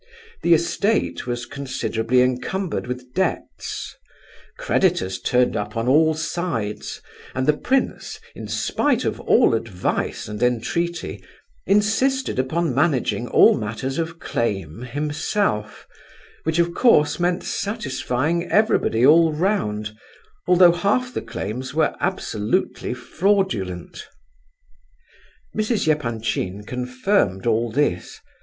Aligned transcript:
The 0.41 0.55
estate 0.55 1.27
was 1.27 1.45
considerably 1.45 2.21
encumbered 2.23 2.87
with 2.87 3.13
debts; 3.13 3.93
creditors 4.57 5.19
turned 5.19 5.55
up 5.55 5.77
on 5.77 5.87
all 5.87 6.15
sides, 6.15 7.03
and 7.35 7.45
the 7.45 7.55
prince, 7.55 8.19
in 8.33 8.47
spite 8.47 9.05
of 9.05 9.19
all 9.19 9.53
advice 9.53 10.27
and 10.27 10.41
entreaty, 10.41 11.23
insisted 11.67 12.39
upon 12.39 12.73
managing 12.73 13.27
all 13.27 13.55
matters 13.55 13.99
of 13.99 14.17
claim 14.17 14.79
himself—which, 14.81 16.57
of 16.57 16.73
course, 16.73 17.19
meant 17.19 17.43
satisfying 17.43 18.47
everybody 18.49 19.05
all 19.05 19.31
round, 19.31 19.95
although 20.47 20.71
half 20.73 21.13
the 21.13 21.21
claims 21.21 21.75
were 21.75 21.93
absolutely 21.99 22.95
fraudulent. 22.95 24.07
Mrs. 25.55 25.87
Epanchin 25.87 26.63
confirmed 26.65 27.45
all 27.45 27.69
this. 27.71 28.19